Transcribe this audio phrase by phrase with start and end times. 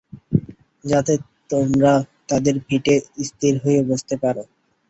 [0.85, 1.13] যাতে
[1.49, 1.93] তোমরা
[2.29, 2.95] তাদের পিঠে
[3.27, 4.35] স্থির হয়ে বসতে পার।